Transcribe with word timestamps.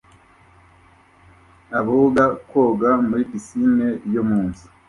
Aboga 1.79 2.23
koga 2.49 2.91
muri 3.07 3.23
pisine 3.31 3.87
yo 4.13 4.21
mu 4.29 4.39
nzu 4.47 4.65